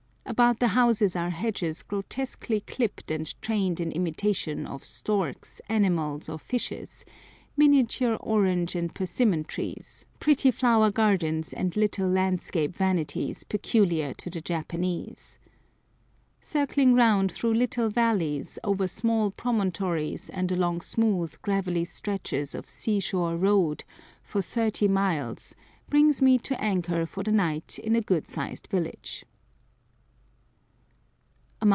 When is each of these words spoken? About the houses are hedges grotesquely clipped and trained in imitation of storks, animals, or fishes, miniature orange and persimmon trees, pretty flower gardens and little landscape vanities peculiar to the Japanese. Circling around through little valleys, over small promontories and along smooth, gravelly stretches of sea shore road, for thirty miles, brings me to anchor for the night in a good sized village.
About 0.23 0.59
the 0.61 0.69
houses 0.69 1.13
are 1.17 1.29
hedges 1.31 1.83
grotesquely 1.83 2.61
clipped 2.61 3.11
and 3.11 3.27
trained 3.41 3.81
in 3.81 3.91
imitation 3.91 4.65
of 4.65 4.85
storks, 4.85 5.59
animals, 5.67 6.29
or 6.29 6.39
fishes, 6.39 7.03
miniature 7.57 8.15
orange 8.21 8.73
and 8.73 8.95
persimmon 8.95 9.43
trees, 9.43 10.05
pretty 10.21 10.49
flower 10.49 10.89
gardens 10.89 11.51
and 11.51 11.75
little 11.75 12.07
landscape 12.07 12.73
vanities 12.73 13.43
peculiar 13.43 14.13
to 14.13 14.29
the 14.29 14.39
Japanese. 14.39 15.37
Circling 16.39 16.93
around 16.95 17.29
through 17.33 17.53
little 17.55 17.89
valleys, 17.89 18.57
over 18.63 18.87
small 18.87 19.31
promontories 19.31 20.29
and 20.29 20.49
along 20.49 20.79
smooth, 20.79 21.33
gravelly 21.41 21.83
stretches 21.83 22.55
of 22.55 22.69
sea 22.69 23.01
shore 23.01 23.35
road, 23.35 23.83
for 24.23 24.41
thirty 24.41 24.87
miles, 24.87 25.55
brings 25.89 26.21
me 26.21 26.37
to 26.37 26.59
anchor 26.63 27.05
for 27.05 27.21
the 27.21 27.33
night 27.33 27.77
in 27.79 27.97
a 27.97 28.01
good 28.01 28.29
sized 28.29 28.67
village. 28.71 29.25